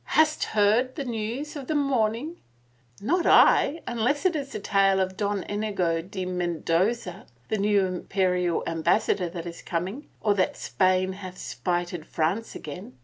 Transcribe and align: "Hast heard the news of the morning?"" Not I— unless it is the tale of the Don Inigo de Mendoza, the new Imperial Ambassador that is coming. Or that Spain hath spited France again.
"Hast 0.17 0.45
heard 0.45 0.95
the 0.95 1.03
news 1.05 1.55
of 1.55 1.67
the 1.67 1.75
morning?"" 1.75 2.41
Not 3.03 3.27
I— 3.27 3.81
unless 3.87 4.25
it 4.25 4.35
is 4.35 4.51
the 4.51 4.59
tale 4.59 4.99
of 4.99 5.09
the 5.09 5.15
Don 5.17 5.43
Inigo 5.43 6.01
de 6.01 6.25
Mendoza, 6.25 7.27
the 7.49 7.59
new 7.59 7.85
Imperial 7.85 8.63
Ambassador 8.65 9.29
that 9.29 9.45
is 9.45 9.61
coming. 9.61 10.09
Or 10.19 10.33
that 10.33 10.57
Spain 10.57 11.13
hath 11.13 11.37
spited 11.37 12.07
France 12.07 12.55
again. 12.55 12.97